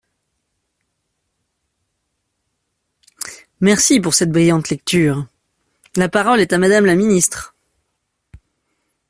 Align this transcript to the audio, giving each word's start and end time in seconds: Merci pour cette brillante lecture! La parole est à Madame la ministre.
Merci 3.59 3.99
pour 3.99 4.15
cette 4.15 4.31
brillante 4.31 4.69
lecture! 4.71 5.27
La 5.95 6.09
parole 6.09 6.39
est 6.39 6.53
à 6.53 6.57
Madame 6.57 6.87
la 6.87 6.95
ministre. 6.95 7.53